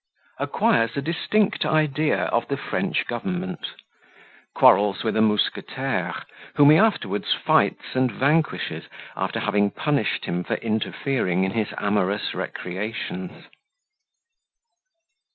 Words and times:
Acquires 0.39 0.97
a 0.97 1.01
distinct 1.03 1.63
Idea 1.63 2.21
of 2.23 2.47
the 2.47 2.57
French 2.57 3.05
Government 3.05 3.59
Quarrels 4.55 5.03
with 5.03 5.15
a 5.15 5.21
Mousquetaire, 5.21 6.23
whom 6.55 6.71
he 6.71 6.77
afterwards 6.77 7.35
fights 7.35 7.93
and 7.93 8.11
vanquishes, 8.11 8.85
after 9.15 9.39
having 9.39 9.69
punished 9.69 10.25
him 10.25 10.43
for 10.43 10.55
interfering 10.55 11.43
in 11.43 11.51
his 11.51 11.67
amorous 11.77 12.33
Recreations. 12.33 13.45